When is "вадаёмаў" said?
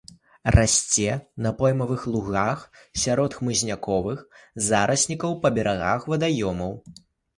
6.15-6.73